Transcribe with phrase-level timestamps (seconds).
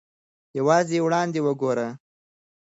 [0.59, 1.87] یوازې وړاندې وګورئ.